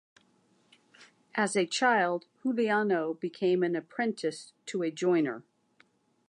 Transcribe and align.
As 1.35 1.55
a 1.55 1.67
child, 1.67 2.25
Giuliano 2.41 3.13
became 3.13 3.61
an 3.61 3.75
apprentice 3.75 4.51
to 4.65 4.81
a 4.81 4.89
joiner. 4.89 5.43